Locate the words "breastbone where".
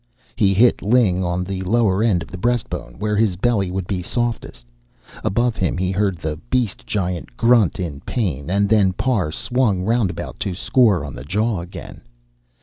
2.39-3.15